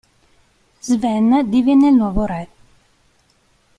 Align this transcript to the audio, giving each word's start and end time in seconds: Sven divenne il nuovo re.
Sven 0.79 1.45
divenne 1.47 1.89
il 1.89 1.93
nuovo 1.93 2.25
re. 2.25 2.47